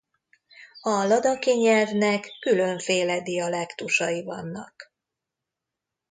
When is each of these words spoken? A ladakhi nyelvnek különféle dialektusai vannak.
A 0.81 0.89
ladakhi 1.03 1.51
nyelvnek 1.53 2.29
különféle 2.39 3.21
dialektusai 3.21 4.23
vannak. 4.23 4.93